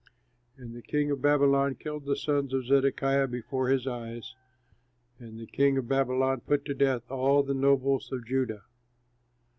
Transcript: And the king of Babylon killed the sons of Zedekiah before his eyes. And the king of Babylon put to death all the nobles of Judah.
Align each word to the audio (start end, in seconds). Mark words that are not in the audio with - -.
And 0.57 0.73
the 0.73 0.81
king 0.81 1.11
of 1.11 1.21
Babylon 1.21 1.75
killed 1.75 2.05
the 2.05 2.15
sons 2.15 2.55
of 2.55 2.65
Zedekiah 2.65 3.27
before 3.27 3.69
his 3.69 3.85
eyes. 3.85 4.33
And 5.19 5.39
the 5.39 5.45
king 5.45 5.77
of 5.77 5.87
Babylon 5.87 6.41
put 6.41 6.65
to 6.65 6.73
death 6.73 7.11
all 7.11 7.43
the 7.43 7.53
nobles 7.53 8.11
of 8.11 8.25
Judah. 8.25 8.63